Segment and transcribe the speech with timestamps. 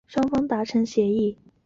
[0.03, 1.37] 翌日双方达成协议。